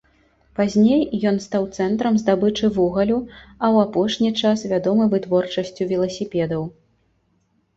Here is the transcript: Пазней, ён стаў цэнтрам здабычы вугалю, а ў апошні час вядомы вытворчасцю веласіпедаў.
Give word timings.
Пазней, 0.59 1.01
ён 1.31 1.35
стаў 1.45 1.67
цэнтрам 1.83 2.17
здабычы 2.21 2.65
вугалю, 2.77 3.19
а 3.63 3.65
ў 3.73 3.77
апошні 3.89 4.29
час 4.41 4.59
вядомы 4.73 5.03
вытворчасцю 5.13 5.83
веласіпедаў. 5.93 6.63